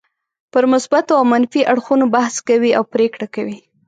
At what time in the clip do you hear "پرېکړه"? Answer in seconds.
2.93-3.27